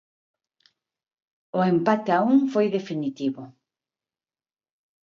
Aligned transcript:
O 1.59 1.59
empate 1.73 2.11
a 2.13 2.19
un 2.31 2.37
foi 2.53 2.67
definitivo. 2.77 3.43